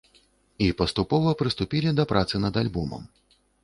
[0.67, 3.11] І паступова прыступілі да працы над альбомам.